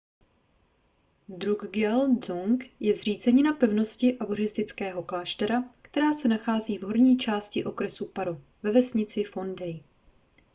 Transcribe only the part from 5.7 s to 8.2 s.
která se nachází v horní části okresu